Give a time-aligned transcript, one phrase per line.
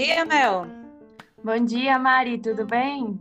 [0.00, 0.66] dia, Mel.
[1.44, 3.20] Bom dia, Mari, tudo bem?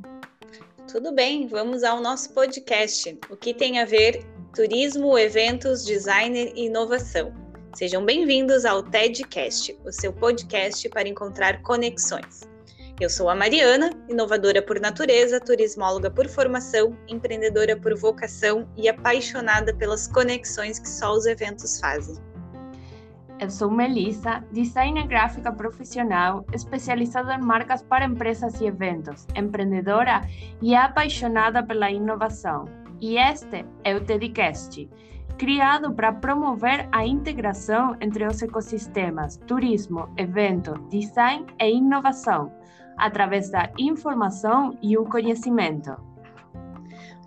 [0.89, 3.20] Tudo bem, vamos ao nosso podcast.
[3.29, 4.25] O que tem a ver
[4.55, 7.34] turismo, eventos, design e inovação.
[7.75, 12.47] Sejam bem-vindos ao TEDcast, o seu podcast para encontrar conexões.
[12.98, 19.75] Eu sou a Mariana, inovadora por natureza, turismóloga por formação, empreendedora por vocação e apaixonada
[19.75, 22.16] pelas conexões que só os eventos fazem.
[23.39, 30.27] Eu sou Melissa, designer gráfica profissional, especializada em marcas para empresas e eventos, empreendedora
[30.61, 32.66] e apaixonada pela inovação.
[32.99, 34.89] E este é o TEDcast,
[35.38, 42.52] criado para promover a integração entre os ecossistemas turismo, evento, design e inovação,
[42.97, 45.95] através da informação e o conhecimento.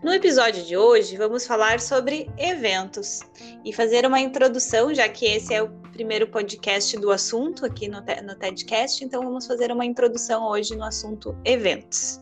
[0.03, 3.21] No episódio de hoje, vamos falar sobre eventos
[3.65, 7.99] e fazer uma introdução, já que esse é o primeiro podcast do assunto aqui no,
[8.01, 12.19] no TEDcast, então vamos fazer uma introdução hoje no assunto eventos.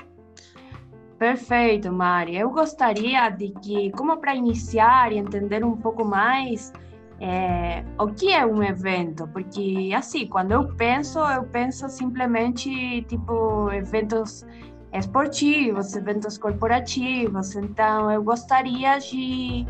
[1.18, 2.36] Perfeito, Mari.
[2.36, 6.72] Eu gostaria de que, como para iniciar e entender um pouco mais
[7.20, 13.70] é, o que é um evento, porque assim, quando eu penso, eu penso simplesmente tipo
[13.70, 14.46] eventos
[14.92, 17.54] esportivos, eventos corporativos.
[17.54, 19.66] Então, eu gostaria de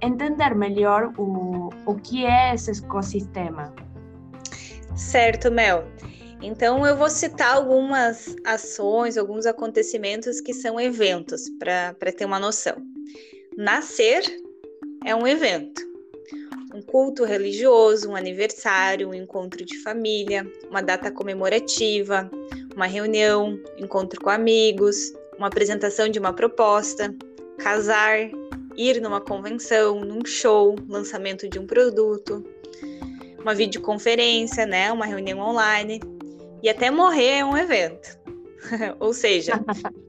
[0.00, 3.72] entender melhor o, o que é esse ecossistema.
[4.96, 5.84] Certo, Mel.
[6.40, 12.76] Então, eu vou citar algumas ações, alguns acontecimentos que são eventos, para ter uma noção.
[13.56, 14.22] Nascer
[15.04, 15.82] é um evento.
[16.72, 22.30] Um culto religioso, um aniversário, um encontro de família, uma data comemorativa,
[22.76, 27.12] uma reunião, encontro com amigos, uma apresentação de uma proposta,
[27.58, 28.30] casar,
[28.78, 32.44] ir numa convenção, num show, lançamento de um produto,
[33.40, 36.00] uma videoconferência, né, uma reunião online
[36.62, 38.16] e até morrer é um evento.
[39.00, 39.52] Ou seja,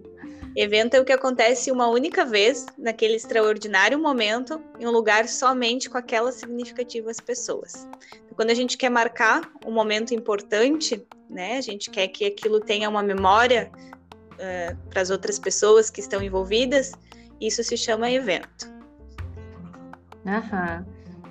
[0.56, 5.90] evento é o que acontece uma única vez naquele extraordinário momento em um lugar somente
[5.90, 7.88] com aquelas significativas pessoas.
[8.24, 12.60] Então, quando a gente quer marcar um momento importante, né, a gente quer que aquilo
[12.60, 13.72] tenha uma memória
[14.34, 16.92] uh, para as outras pessoas que estão envolvidas,
[17.40, 18.72] isso se chama evento.
[20.26, 20.86] Aham,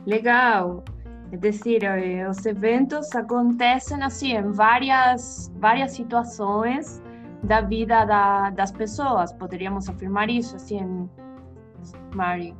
[0.07, 0.85] legal.
[1.31, 7.03] É dizer, eh, os eventos acontecem assim em várias várias situações
[7.43, 9.33] da vida da, das pessoas.
[9.33, 11.09] Poderíamos afirmar isso assim,
[12.15, 12.55] Mari?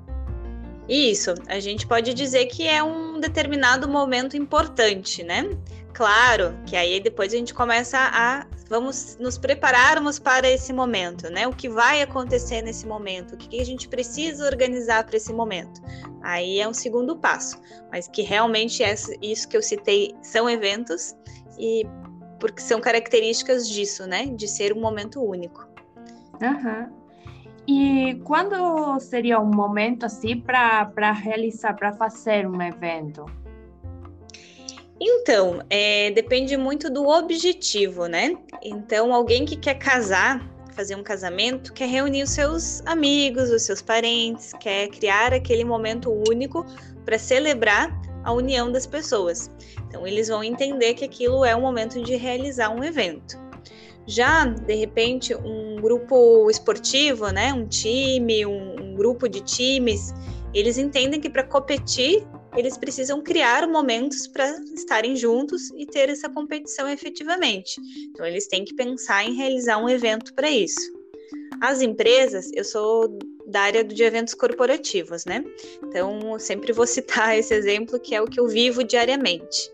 [0.89, 5.45] Isso, a gente pode dizer que é um determinado momento importante, né?
[5.93, 11.47] Claro que aí depois a gente começa a vamos nos prepararmos para esse momento, né?
[11.47, 13.35] O que vai acontecer nesse momento?
[13.35, 15.81] O que a gente precisa organizar para esse momento?
[16.23, 21.17] Aí é um segundo passo, mas que realmente é isso que eu citei são eventos
[21.59, 21.87] e
[22.39, 24.27] porque são características disso, né?
[24.27, 25.67] De ser um momento único.
[26.41, 26.99] Uhum.
[27.67, 33.27] E quando seria um momento assim para realizar, para fazer um evento?
[35.01, 38.37] Então, é, depende muito do objetivo, né?
[38.63, 40.45] Então, alguém que quer casar,
[40.75, 46.13] fazer um casamento, quer reunir os seus amigos, os seus parentes, quer criar aquele momento
[46.29, 46.65] único
[47.05, 49.51] para celebrar a união das pessoas.
[49.87, 53.39] Então, eles vão entender que aquilo é o momento de realizar um evento.
[54.07, 60.13] Já, de repente, um grupo esportivo, né, um time, um, um grupo de times,
[60.55, 62.27] eles entendem que para competir
[62.59, 67.81] eles precisam criar momentos para estarem juntos e ter essa competição efetivamente.
[68.11, 70.93] Então, eles têm que pensar em realizar um evento para isso.
[71.61, 75.45] As empresas, eu sou da área de eventos corporativos, né?
[75.85, 79.73] Então, sempre vou citar esse exemplo que é o que eu vivo diariamente.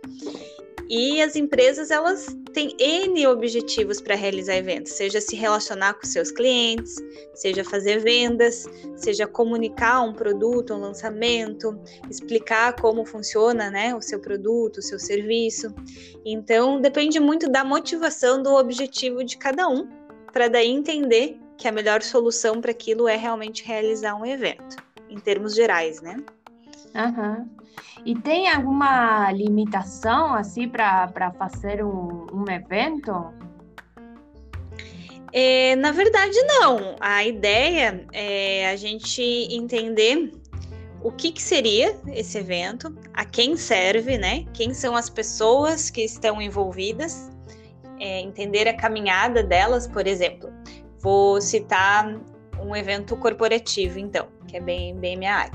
[0.89, 6.31] E as empresas, elas têm N objetivos para realizar eventos, seja se relacionar com seus
[6.31, 6.97] clientes,
[7.35, 11.79] seja fazer vendas, seja comunicar um produto, um lançamento,
[12.11, 15.75] explicar como funciona né, o seu produto, o seu serviço.
[16.25, 19.89] Então, depende muito da motivação, do objetivo de cada um,
[20.33, 24.77] para daí entender que a melhor solução para aquilo é realmente realizar um evento,
[25.09, 26.17] em termos gerais, né?
[26.95, 27.49] Uhum.
[28.05, 33.33] E tem alguma limitação assim para fazer um, um evento?
[35.33, 36.97] É, na verdade, não.
[37.01, 40.33] A ideia é a gente entender
[41.03, 44.47] o que, que, seria esse evento, a quem serve, né?
[44.55, 47.31] Quem são as pessoas que estão envolvidas,
[48.01, 50.51] é, entender a caminhada delas, por exemplo.
[51.01, 52.09] Vou citar
[52.59, 55.53] um evento corporativo, então, que é bem, bem minha área.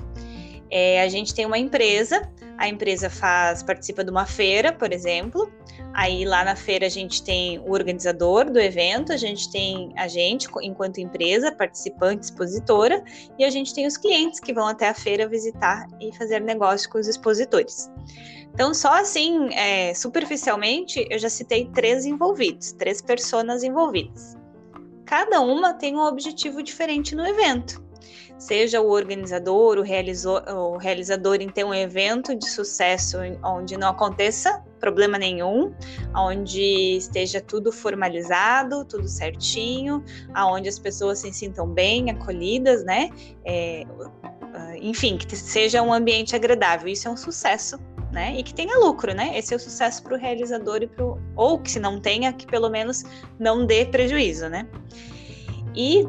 [0.72, 5.52] É, a gente tem uma empresa, a empresa faz participa de uma feira, por exemplo.
[5.94, 10.08] Aí lá na feira a gente tem o organizador do evento, a gente tem a
[10.08, 13.04] gente enquanto empresa, participante, expositora,
[13.40, 16.90] e a gente tem os clientes que vão até a feira visitar e fazer negócio
[16.90, 17.90] com os expositores.
[18.54, 24.38] Então, só assim, é, superficialmente, eu já citei três envolvidos, três pessoas envolvidas.
[25.06, 27.89] Cada uma tem um objetivo diferente no evento
[28.40, 33.90] seja o organizador, o, realizor, o realizador em ter um evento de sucesso onde não
[33.90, 35.74] aconteça problema nenhum,
[36.16, 40.04] onde esteja tudo formalizado, tudo certinho,
[40.34, 43.10] aonde as pessoas se sintam bem, acolhidas, né?
[43.44, 43.86] É,
[44.82, 46.88] enfim, que seja um ambiente agradável.
[46.88, 47.78] Isso é um sucesso,
[48.10, 48.36] né?
[48.38, 49.38] E que tenha lucro, né?
[49.38, 51.04] Esse é o sucesso para o realizador e para
[51.36, 53.04] ou que se não tenha, que pelo menos
[53.38, 54.66] não dê prejuízo, né?
[55.76, 56.08] E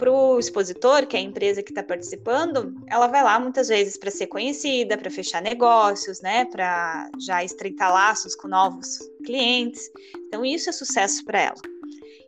[0.00, 3.98] para o expositor, que é a empresa que está participando, ela vai lá muitas vezes
[3.98, 9.90] para ser conhecida, para fechar negócios, né, para já estreitar laços com novos clientes.
[10.26, 11.69] Então, isso é sucesso para ela.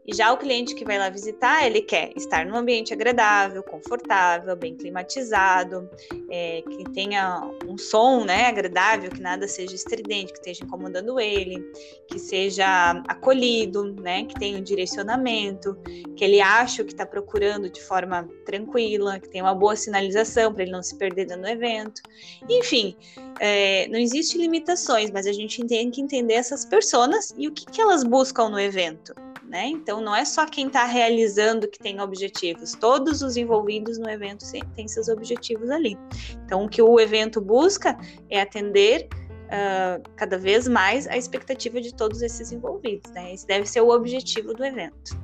[0.05, 4.57] E já o cliente que vai lá visitar, ele quer estar num ambiente agradável, confortável,
[4.57, 5.89] bem climatizado,
[6.29, 11.63] é, que tenha um som né, agradável, que nada seja estridente, que esteja incomodando ele,
[12.09, 15.79] que seja acolhido, né, que tenha um direcionamento,
[16.17, 20.53] que ele ache o que está procurando de forma tranquila, que tenha uma boa sinalização
[20.53, 22.03] para ele não se perder no evento.
[22.51, 22.97] Enfim,
[23.39, 27.65] é, não existe limitações, mas a gente tem que entender essas pessoas e o que,
[27.67, 29.15] que elas buscam no evento
[29.53, 29.67] né?
[29.67, 34.47] Então não é só quem está realizando que tem objetivos, todos os envolvidos no evento
[34.75, 35.99] têm seus objetivos ali.
[36.47, 37.99] Então o que o evento busca
[38.31, 43.35] é atender uh, cada vez mais a expectativa de todos esses envolvidos, né?
[43.35, 45.21] Esse deve ser o objetivo do evento.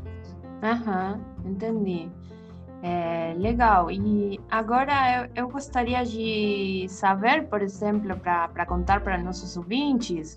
[0.62, 2.10] Aham, entendi.
[2.82, 3.90] É, legal.
[3.90, 10.36] E agora eu, eu, gostaria de saber, por exemplo, para contar para nossos ouvintes,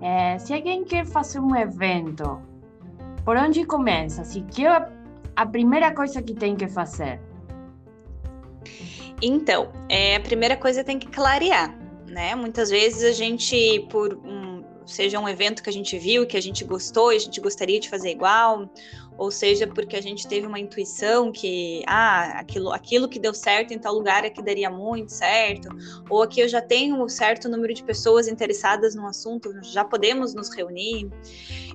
[0.00, 2.40] é, se alguém quer fazer um evento
[3.24, 4.22] por onde começa?
[4.22, 4.88] Assim, que é
[5.34, 7.20] a primeira coisa que tem que fazer?
[9.22, 11.76] Então, é, a primeira coisa tem que clarear,
[12.06, 12.34] né?
[12.34, 16.42] Muitas vezes a gente, por um, seja um evento que a gente viu, que a
[16.42, 18.68] gente gostou e a gente gostaria de fazer igual,
[19.16, 23.72] ou seja, porque a gente teve uma intuição que ah, aquilo, aquilo que deu certo
[23.72, 25.68] em tal lugar é que daria muito certo,
[26.10, 30.34] ou aqui eu já tenho um certo número de pessoas interessadas no assunto, já podemos
[30.34, 31.08] nos reunir.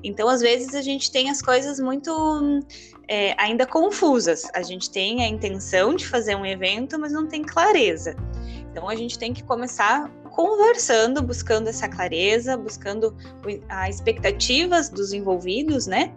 [0.03, 2.62] Então, às vezes, a gente tem as coisas muito
[3.07, 4.44] é, ainda confusas.
[4.53, 8.15] A gente tem a intenção de fazer um evento, mas não tem clareza.
[8.71, 10.09] Então, a gente tem que começar
[10.39, 13.13] conversando, buscando essa clareza, buscando
[13.68, 16.13] as expectativas dos envolvidos, né?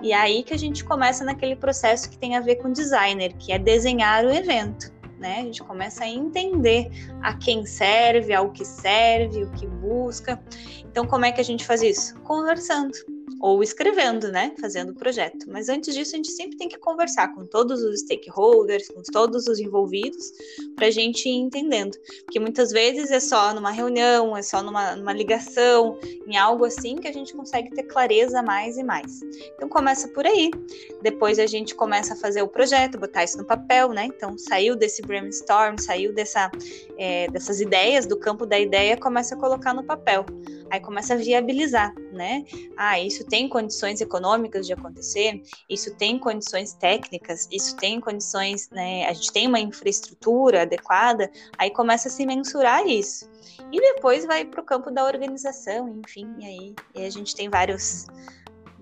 [0.00, 3.52] E aí que a gente começa naquele processo que tem a ver com designer, que
[3.52, 4.92] é desenhar o evento.
[5.18, 5.40] Né?
[5.40, 6.88] A gente começa a entender
[7.20, 10.40] a quem serve, ao que serve, o que busca.
[10.84, 12.14] Então, como é que a gente faz isso?
[12.20, 12.92] Conversando
[13.40, 15.46] ou escrevendo, né, fazendo o projeto.
[15.48, 19.46] Mas antes disso, a gente sempre tem que conversar com todos os stakeholders, com todos
[19.46, 20.32] os envolvidos,
[20.74, 21.96] para a gente ir entendendo.
[22.24, 26.96] Porque muitas vezes é só numa reunião, é só numa, numa ligação, em algo assim,
[26.96, 29.20] que a gente consegue ter clareza mais e mais.
[29.54, 30.50] Então começa por aí.
[31.02, 34.06] Depois a gente começa a fazer o projeto, botar isso no papel, né?
[34.06, 36.50] Então saiu desse brainstorm, saiu dessa,
[36.98, 40.24] é, dessas ideias, do campo da ideia, começa a colocar no papel.
[40.70, 42.44] Aí começa a viabilizar, né?
[42.76, 49.06] Ah, isso tem condições econômicas de acontecer, isso tem condições técnicas, isso tem condições, né?
[49.06, 53.30] A gente tem uma infraestrutura adequada, aí começa a se mensurar isso.
[53.70, 57.48] E depois vai para o campo da organização, enfim, e aí e a gente tem
[57.48, 58.06] vários.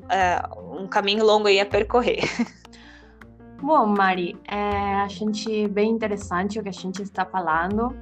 [0.02, 2.24] Uh, um caminho longo aí a percorrer.
[3.62, 7.96] Bom, Mari, é, a gente bem interessante o que a gente está falando.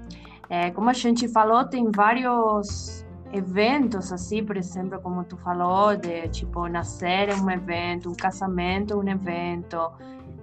[0.49, 6.29] É, como a gente falou, tem vários eventos assim, por exemplo, como tu falou, de
[6.29, 9.91] tipo nascer um evento, um casamento um evento,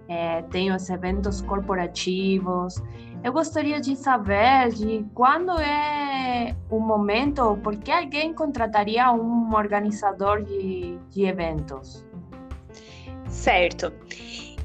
[0.08, 2.82] é, tem os eventos corporativos.
[3.24, 10.44] Eu gostaria de saber de quando é o momento, por que alguém contrataria um organizador
[10.44, 12.06] de, de eventos?
[13.27, 13.91] Certo.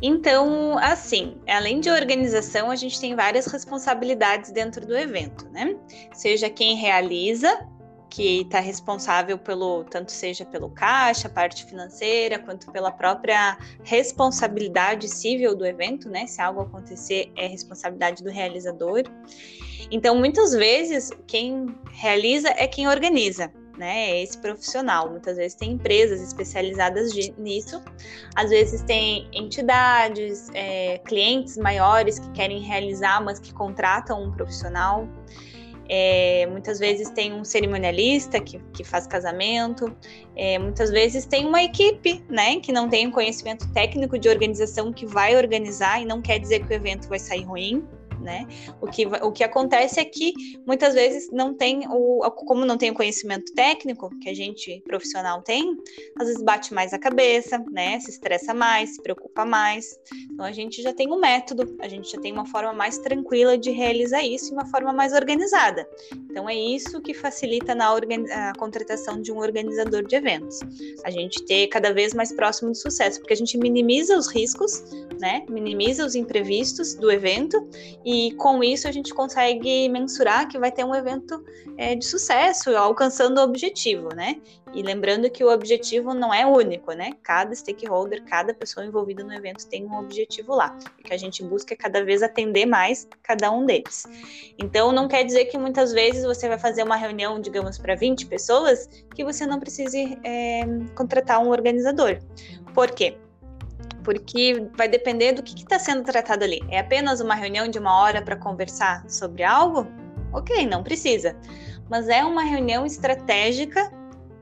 [0.05, 5.77] Então, assim, além de organização, a gente tem várias responsabilidades dentro do evento, né?
[6.13, 7.69] Seja quem realiza,
[8.13, 15.57] que está responsável pelo, tanto seja pelo caixa, parte financeira, quanto pela própria responsabilidade civil
[15.57, 16.27] do evento, né?
[16.27, 19.05] Se algo acontecer, é responsabilidade do realizador.
[19.91, 24.11] Então, muitas vezes, quem realiza é quem organiza, né?
[24.11, 25.09] É esse profissional.
[25.09, 27.83] Muitas vezes tem empresas especializadas nisso,
[28.37, 35.09] às vezes tem entidades, é, clientes maiores que querem realizar, mas que contratam um profissional.
[35.89, 39.95] É, muitas vezes tem um cerimonialista que, que faz casamento,
[40.37, 44.93] é, muitas vezes tem uma equipe, né, que não tem um conhecimento técnico de organização
[44.93, 47.85] que vai organizar e não quer dizer que o evento vai sair ruim
[48.23, 48.47] né?
[48.81, 50.33] O que, o que acontece é que
[50.67, 55.43] muitas vezes não tem o como não tem o conhecimento técnico que a gente profissional
[55.43, 55.77] tem,
[56.19, 57.99] às vezes bate mais a cabeça, né?
[58.01, 59.99] Se estressa mais, se preocupa mais.
[60.33, 63.57] Então a gente já tem um método, a gente já tem uma forma mais tranquila
[63.57, 65.87] de realizar isso e uma forma mais organizada.
[66.31, 70.61] Então é isso que facilita na a contratação de um organizador de eventos.
[71.05, 74.83] A gente ter cada vez mais próximo do sucesso, porque a gente minimiza os riscos,
[75.21, 75.45] né?
[75.49, 77.69] Minimiza os imprevistos do evento
[78.05, 81.43] e e com isso a gente consegue mensurar que vai ter um evento
[81.79, 84.39] é, de sucesso, alcançando o objetivo, né?
[84.75, 87.13] E lembrando que o objetivo não é único, né?
[87.23, 90.77] Cada stakeholder, cada pessoa envolvida no evento tem um objetivo lá.
[90.99, 94.05] E que a gente busca cada vez atender mais cada um deles.
[94.59, 98.27] Então, não quer dizer que muitas vezes você vai fazer uma reunião, digamos, para 20
[98.27, 100.65] pessoas, que você não precise é,
[100.95, 102.19] contratar um organizador.
[102.75, 103.17] Por quê?
[104.05, 106.61] Porque vai depender do que está sendo tratado ali.
[106.69, 109.87] É apenas uma reunião de uma hora para conversar sobre algo?
[110.33, 111.37] Ok, não precisa.
[111.91, 113.93] Mas é uma reunião estratégica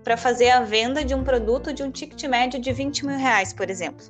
[0.04, 3.52] para fazer a venda de um produto de um ticket médio de 20 mil reais,
[3.52, 4.04] por exemplo.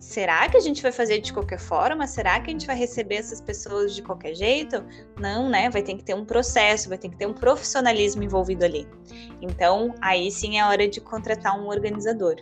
[0.00, 2.06] Será que a gente vai fazer de qualquer forma?
[2.06, 4.84] Será que a gente vai receber essas pessoas de qualquer jeito?
[5.20, 5.68] Não, né?
[5.68, 8.88] Vai ter que ter um processo, vai ter que ter um profissionalismo envolvido ali.
[9.42, 12.36] Então, aí sim é hora de contratar um organizador.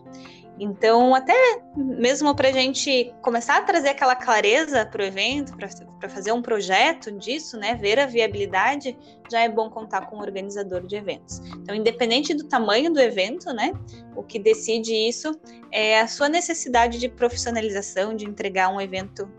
[0.59, 1.35] Então, até
[1.77, 6.41] mesmo para a gente começar a trazer aquela clareza para o evento, para fazer um
[6.41, 8.97] projeto disso, né, ver a viabilidade,
[9.31, 11.41] já é bom contar com um organizador de eventos.
[11.59, 13.73] Então, independente do tamanho do evento, né,
[14.15, 15.39] o que decide isso
[15.71, 19.31] é a sua necessidade de profissionalização, de entregar um evento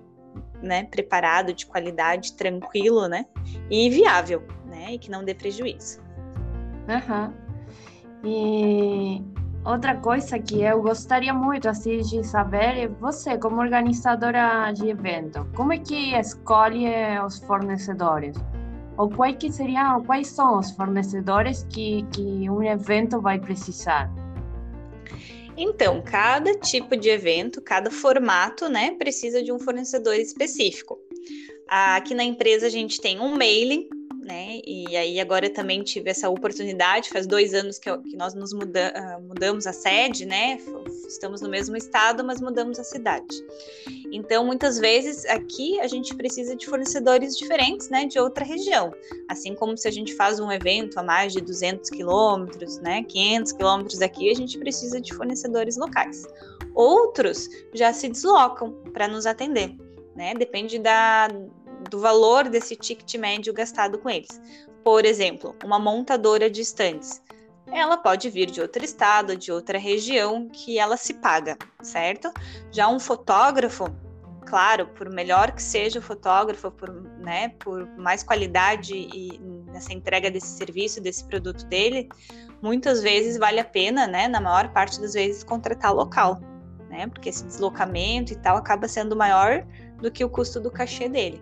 [0.61, 3.25] né, preparado, de qualidade, tranquilo, né,
[3.71, 5.99] e viável, né, e que não dê prejuízo.
[6.87, 7.33] Uhum.
[8.23, 9.36] E
[9.67, 15.45] Outra coisa que eu gostaria muito assim de saber é você, como organizadora de evento,
[15.53, 16.87] como é que escolhe
[17.25, 18.37] os fornecedores?
[18.97, 24.09] Ou quais que seriam, quais são os fornecedores que, que um evento vai precisar?
[25.57, 30.97] Então, cada tipo de evento, cada formato, né, precisa de um fornecedor específico.
[31.67, 33.89] Aqui na empresa a gente tem um mailing
[34.27, 34.59] né?
[34.65, 38.33] E aí agora eu também tive essa oportunidade, faz dois anos que, eu, que nós
[38.33, 40.59] nos muda, uh, mudamos a sede, né?
[41.07, 43.33] Estamos no mesmo estado, mas mudamos a cidade.
[44.11, 48.05] Então, muitas vezes aqui a gente precisa de fornecedores diferentes, né?
[48.05, 48.91] De outra região.
[49.29, 53.03] Assim como se a gente faz um evento a mais de 200 quilômetros, né?
[53.03, 56.27] 500 quilômetros daqui, a gente precisa de fornecedores locais.
[56.75, 59.73] Outros já se deslocam para nos atender.
[60.17, 60.33] Né?
[60.33, 61.27] Depende da,
[61.89, 64.41] do valor desse ticket médio gastado com eles.
[64.83, 67.21] Por exemplo, uma montadora de estantes.
[67.71, 72.31] Ela pode vir de outro estado, de outra região que ela se paga, certo?
[72.71, 73.85] Já um fotógrafo,
[74.45, 76.89] claro, por melhor que seja o fotógrafo, por,
[77.19, 82.07] né, por mais qualidade e nessa entrega desse serviço, desse produto dele,
[82.61, 86.39] muitas vezes vale a pena, né, na maior parte das vezes, contratar local,
[86.89, 87.07] né?
[87.07, 89.65] Porque esse deslocamento e tal acaba sendo maior
[90.01, 91.41] do que o custo do cachê dele.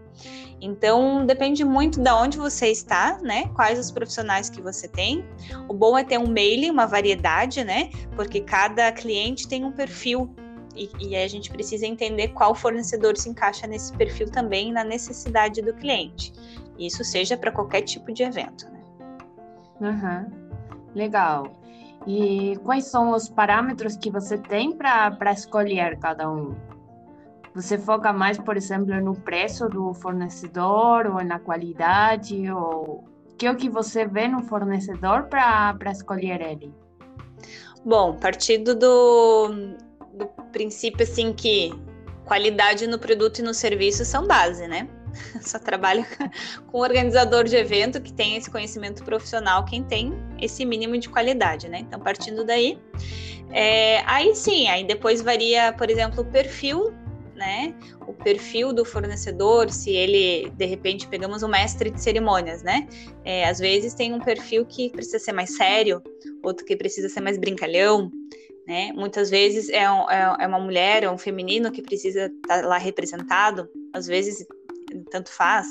[0.62, 3.48] Então, depende muito de onde você está, né?
[3.54, 5.26] Quais os profissionais que você tem.
[5.68, 7.90] O bom é ter um mailing, uma variedade, né?
[8.16, 10.34] Porque cada cliente tem um perfil
[10.76, 15.62] e, e a gente precisa entender qual fornecedor se encaixa nesse perfil também na necessidade
[15.62, 16.34] do cliente.
[16.78, 18.82] Isso seja para qualquer tipo de evento, né?
[19.82, 20.32] Uhum.
[20.94, 21.60] Legal.
[22.08, 26.56] E quais são os parâmetros que você tem para escolher cada um?
[27.56, 32.52] Você foca mais, por exemplo, no preço do fornecedor ou na qualidade?
[32.52, 33.08] Ou
[33.38, 36.74] que é o que você vê no fornecedor para escolher ele?
[37.86, 39.48] Bom, partindo do,
[40.14, 41.72] do princípio assim que
[42.26, 44.90] qualidade no produto e no serviço são base, né?
[45.40, 46.06] Só trabalha
[46.68, 51.70] com organizador de evento que tem esse conhecimento profissional, quem tem esse mínimo de qualidade,
[51.70, 51.80] né?
[51.80, 52.78] Então, partindo daí,
[53.52, 56.94] é, aí sim, aí depois varia, por exemplo, o perfil
[57.36, 57.76] né?
[58.08, 62.88] O perfil do fornecedor, se ele, de repente, pegamos um mestre de cerimônias, né?
[63.24, 66.02] É, às vezes tem um perfil que precisa ser mais sério,
[66.44, 68.12] outro que precisa ser mais brincalhão,
[68.68, 68.92] né?
[68.94, 72.68] Muitas vezes é, um, é, é uma mulher, é um feminino que precisa estar tá
[72.68, 74.46] lá representado, às vezes
[75.04, 75.68] tanto faz.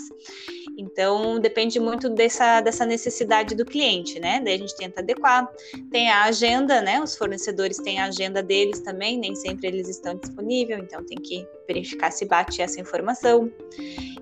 [0.76, 4.40] Então, depende muito dessa, dessa necessidade do cliente, né?
[4.40, 5.48] Daí a gente tenta adequar.
[5.90, 7.00] Tem a agenda, né?
[7.00, 11.46] Os fornecedores têm a agenda deles também, nem sempre eles estão disponíveis, então tem que
[11.66, 13.50] verificar se bate essa informação.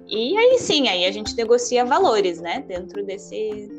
[0.06, 2.64] E aí sim, aí a gente negocia valores, né?
[2.68, 3.71] Dentro desse,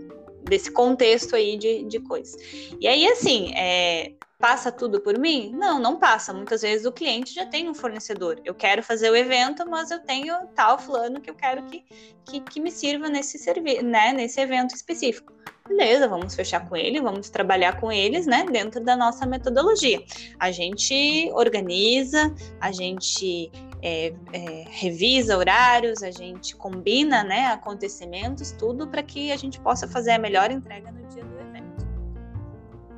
[0.44, 2.36] desse contexto aí de, de coisas.
[2.80, 4.13] E aí, assim, é,
[4.44, 5.54] passa tudo por mim?
[5.56, 6.34] Não, não passa.
[6.34, 8.42] Muitas vezes o cliente já tem um fornecedor.
[8.44, 11.86] Eu quero fazer o evento, mas eu tenho tal fulano que eu quero que,
[12.26, 15.32] que, que me sirva nesse, servi né, nesse evento específico.
[15.66, 20.04] Beleza, vamos fechar com ele, vamos trabalhar com eles, né, dentro da nossa metodologia.
[20.38, 23.50] A gente organiza, a gente
[23.82, 29.88] é, é, revisa horários, a gente combina, né, acontecimentos, tudo para que a gente possa
[29.88, 31.23] fazer a melhor entrega no dia.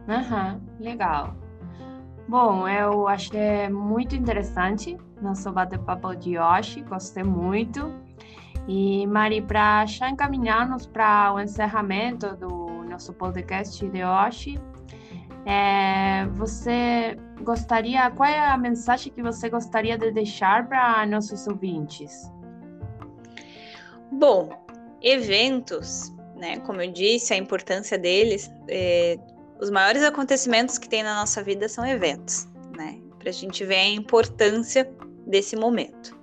[0.08, 1.36] Aham, legal.
[2.28, 7.92] Bom, eu achei muito interessante nosso bate-papo de hoje, gostei muito.
[8.68, 14.60] E, Mari, para já encaminhar-nos para o encerramento do nosso podcast de hoje,
[15.46, 22.32] é, você gostaria, qual é a mensagem que você gostaria de deixar para nossos ouvintes?
[24.12, 24.50] Bom,
[25.02, 26.58] eventos, né?
[26.62, 29.20] Como eu disse, a importância deles, é,
[29.60, 32.48] os maiores acontecimentos que tem na nossa vida são eventos,
[32.78, 33.00] né?
[33.20, 34.90] Para a gente ver a importância
[35.26, 36.16] desse momento.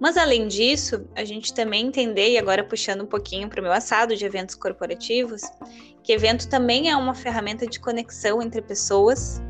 [0.00, 3.72] Mas além disso, a gente também entender, e agora puxando um pouquinho para o meu
[3.72, 5.42] assado de eventos corporativos,
[6.02, 9.42] que evento também é uma ferramenta de conexão entre pessoas,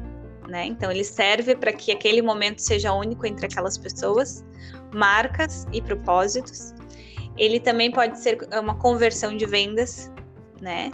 [0.49, 0.65] né?
[0.65, 4.43] Então ele serve para que aquele momento seja único entre aquelas pessoas,
[4.93, 6.75] marcas e propósitos.
[7.37, 10.11] Ele também pode ser uma conversão de vendas,
[10.61, 10.91] né?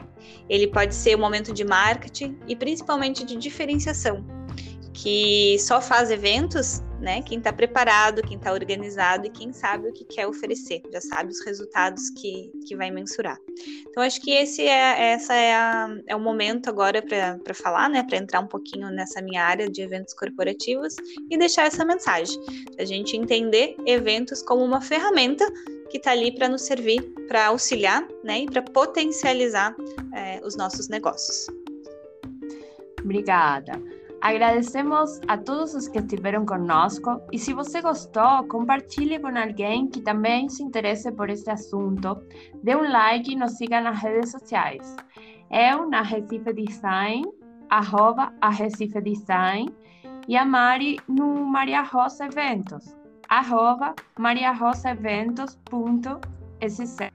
[0.49, 4.25] Ele pode ser um momento de marketing e principalmente de diferenciação,
[4.93, 7.21] que só faz eventos né?
[7.23, 11.31] Quem está preparado, quem está organizado e quem sabe o que quer oferecer, já sabe
[11.31, 13.39] os resultados que, que vai mensurar.
[13.89, 18.03] Então, acho que esse é, essa é, a, é o momento agora para falar, né?
[18.03, 20.97] Para entrar um pouquinho nessa minha área de eventos corporativos
[21.31, 22.41] e deixar essa mensagem,
[22.79, 25.47] a gente entender eventos como uma ferramenta
[25.91, 28.41] que está ali para nos servir, para auxiliar, né?
[28.41, 29.75] E para potencializar
[30.13, 31.47] é, os nossos negócios.
[33.03, 33.81] Obrigada.
[34.25, 40.01] Agradecemos a todos os que estiveram conosco e se você gostou, compartilhe com alguém que
[40.01, 42.17] também se interesse por este assunto,
[42.63, 44.97] dê um like e nos siga nas redes sociais.
[45.51, 47.31] Eu na Recife Design,
[47.69, 49.71] arroba a Recife Design
[50.27, 52.97] e a Mari no Maria Rosa Eventos,
[53.39, 57.13] arroba mariarosaeventos.sc.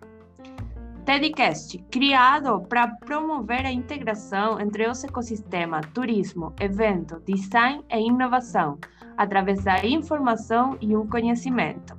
[1.05, 8.77] TEDcast, criado para promover a integração entre os ecossistemas turismo, evento, design e inovação,
[9.17, 11.97] através da informação e o conhecimento.